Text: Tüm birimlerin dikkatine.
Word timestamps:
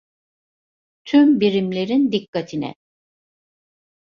Tüm 1.05 1.39
birimlerin 1.39 2.11
dikkatine. 2.11 2.75